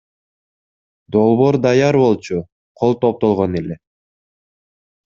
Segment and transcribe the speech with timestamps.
[1.13, 2.37] Долбоор даяр болчу,
[2.79, 3.75] кол топтолгон эле.